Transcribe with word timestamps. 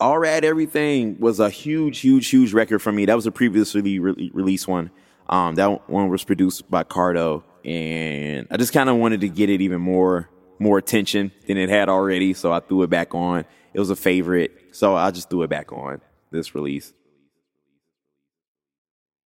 All 0.00 0.24
Everything 0.24 1.18
was 1.18 1.40
a 1.40 1.50
huge, 1.50 1.98
huge, 2.00 2.28
huge 2.28 2.52
record 2.52 2.78
for 2.78 2.92
me. 2.92 3.06
That 3.06 3.16
was 3.16 3.26
a 3.26 3.32
previously 3.32 3.98
re- 3.98 4.30
released 4.32 4.68
one. 4.68 4.90
Um, 5.28 5.56
that 5.56 5.90
one 5.90 6.08
was 6.08 6.22
produced 6.22 6.70
by 6.70 6.84
Cardo, 6.84 7.42
and 7.64 8.46
I 8.48 8.56
just 8.58 8.72
kind 8.72 8.88
of 8.88 8.96
wanted 8.96 9.22
to 9.22 9.28
get 9.28 9.50
it 9.50 9.60
even 9.60 9.80
more 9.80 10.30
more 10.60 10.78
attention 10.78 11.32
than 11.46 11.56
it 11.56 11.68
had 11.68 11.88
already, 11.88 12.34
so 12.34 12.52
I 12.52 12.60
threw 12.60 12.82
it 12.82 12.90
back 12.90 13.14
on. 13.14 13.44
It 13.74 13.80
was 13.80 13.90
a 13.90 13.96
favorite, 13.96 14.68
so 14.70 14.94
I 14.94 15.10
just 15.10 15.30
threw 15.30 15.42
it 15.42 15.50
back 15.50 15.72
on 15.72 16.00
this 16.30 16.54
release. 16.54 16.92